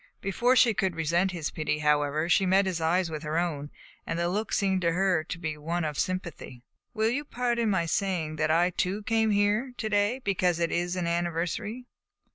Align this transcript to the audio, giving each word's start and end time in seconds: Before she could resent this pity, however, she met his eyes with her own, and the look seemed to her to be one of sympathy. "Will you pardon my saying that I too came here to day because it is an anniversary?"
Before 0.19 0.55
she 0.55 0.73
could 0.73 0.95
resent 0.95 1.31
this 1.31 1.51
pity, 1.51 1.77
however, 1.77 2.27
she 2.27 2.47
met 2.47 2.65
his 2.65 2.81
eyes 2.81 3.11
with 3.11 3.21
her 3.21 3.37
own, 3.37 3.69
and 4.03 4.17
the 4.17 4.29
look 4.29 4.51
seemed 4.51 4.81
to 4.81 4.93
her 4.93 5.23
to 5.25 5.37
be 5.37 5.55
one 5.59 5.85
of 5.85 5.99
sympathy. 5.99 6.63
"Will 6.95 7.11
you 7.11 7.23
pardon 7.23 7.69
my 7.69 7.85
saying 7.85 8.37
that 8.37 8.49
I 8.49 8.71
too 8.71 9.03
came 9.03 9.29
here 9.29 9.73
to 9.77 9.89
day 9.89 10.17
because 10.23 10.57
it 10.57 10.71
is 10.71 10.95
an 10.95 11.05
anniversary?" 11.05 11.85